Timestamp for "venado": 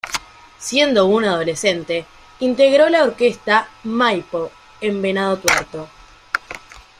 4.99-5.37